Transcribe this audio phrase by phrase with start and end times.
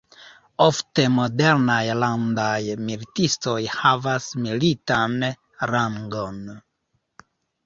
[0.63, 2.55] Ofte, modernaj landaj
[2.87, 5.29] militistoj havas militan
[5.75, 6.43] rangon.